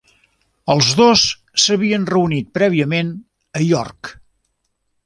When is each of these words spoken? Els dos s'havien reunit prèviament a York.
Els 0.75 0.87
dos 0.99 1.25
s'havien 1.65 2.09
reunit 2.15 2.51
prèviament 2.59 3.13
a 3.61 3.65
York. 3.69 4.15